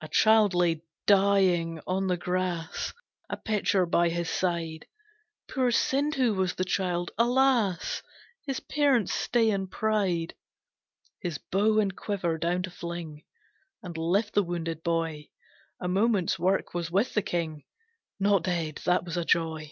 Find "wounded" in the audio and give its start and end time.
14.42-14.82